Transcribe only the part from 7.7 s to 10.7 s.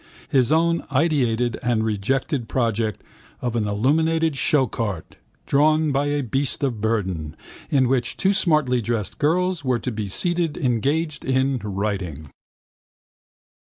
which two smartly dressed girls were to be seated